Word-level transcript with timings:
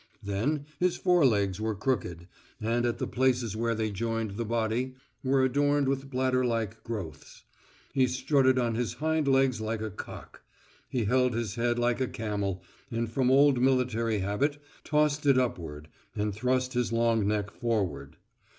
Then 0.23 0.65
his 0.79 0.97
forelegs 0.97 1.61
were 1.61 1.75
crooked, 1.75 2.27
and 2.59 2.87
at 2.87 2.97
the 2.97 3.05
places 3.05 3.55
where 3.55 3.75
they 3.75 3.91
joined 3.91 4.31
the 4.31 4.43
body 4.45 4.95
were 5.23 5.43
adorned 5.43 5.87
with 5.87 6.09
bladder 6.09 6.43
like 6.43 6.83
growths; 6.83 7.43
he 7.93 8.07
strutted 8.07 8.57
on 8.57 8.73
his 8.73 8.93
hind 8.93 9.27
legs 9.27 9.61
like 9.61 9.79
a 9.79 9.91
cock. 9.91 10.41
He 10.89 11.05
held 11.05 11.35
his 11.35 11.53
head 11.53 11.77
like 11.77 12.01
a 12.01 12.07
camel, 12.07 12.63
and 12.89 13.11
from 13.11 13.29
old 13.29 13.61
military 13.61 14.17
habit 14.17 14.57
tossed 14.83 15.27
it 15.27 15.37
upward 15.37 15.87
and 16.15 16.33
thrust 16.33 16.73
his 16.73 16.91
long 16.91 17.27
neck 17.27 17.51
forward. 17.51 18.17